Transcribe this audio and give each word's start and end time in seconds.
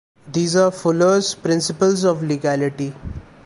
These 0.33 0.55
are 0.55 0.71
Fuller's 0.71 1.35
principles 1.35 2.05
of 2.05 2.23
legality. 2.23 2.95